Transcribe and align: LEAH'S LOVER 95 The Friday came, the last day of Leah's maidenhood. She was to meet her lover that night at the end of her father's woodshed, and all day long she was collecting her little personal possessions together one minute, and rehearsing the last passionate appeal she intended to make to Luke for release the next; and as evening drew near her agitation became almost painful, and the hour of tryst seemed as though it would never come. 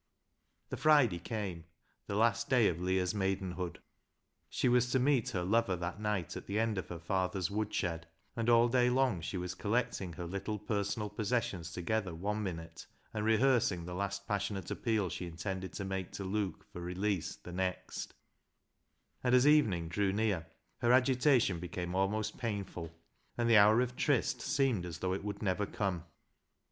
LEAH'S 0.01 0.71
LOVER 0.71 0.71
95 0.71 0.71
The 0.71 0.81
Friday 0.81 1.19
came, 1.19 1.65
the 2.07 2.15
last 2.15 2.49
day 2.49 2.67
of 2.67 2.81
Leah's 2.81 3.13
maidenhood. 3.13 3.77
She 4.49 4.67
was 4.67 4.89
to 4.89 4.97
meet 4.97 5.29
her 5.29 5.43
lover 5.43 5.75
that 5.75 6.01
night 6.01 6.35
at 6.35 6.47
the 6.47 6.57
end 6.57 6.79
of 6.79 6.89
her 6.89 6.97
father's 6.97 7.51
woodshed, 7.51 8.07
and 8.35 8.49
all 8.49 8.67
day 8.67 8.89
long 8.89 9.21
she 9.21 9.37
was 9.37 9.53
collecting 9.53 10.13
her 10.13 10.25
little 10.25 10.57
personal 10.57 11.07
possessions 11.07 11.71
together 11.71 12.15
one 12.15 12.41
minute, 12.41 12.87
and 13.13 13.23
rehearsing 13.23 13.85
the 13.85 13.93
last 13.93 14.27
passionate 14.27 14.71
appeal 14.71 15.07
she 15.07 15.27
intended 15.27 15.71
to 15.73 15.85
make 15.85 16.11
to 16.13 16.23
Luke 16.23 16.65
for 16.73 16.81
release 16.81 17.35
the 17.35 17.53
next; 17.53 18.15
and 19.23 19.35
as 19.35 19.45
evening 19.45 19.87
drew 19.87 20.11
near 20.11 20.47
her 20.79 20.91
agitation 20.93 21.59
became 21.59 21.93
almost 21.93 22.39
painful, 22.39 22.89
and 23.37 23.47
the 23.47 23.57
hour 23.57 23.81
of 23.81 23.95
tryst 23.95 24.41
seemed 24.41 24.83
as 24.83 24.97
though 24.97 25.13
it 25.13 25.23
would 25.23 25.43
never 25.43 25.67
come. 25.67 26.05